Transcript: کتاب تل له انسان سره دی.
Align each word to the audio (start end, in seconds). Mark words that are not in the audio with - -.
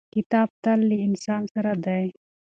کتاب 0.15 0.49
تل 0.63 0.79
له 0.89 0.97
انسان 1.07 1.41
سره 1.53 1.73
دی. 1.85 2.05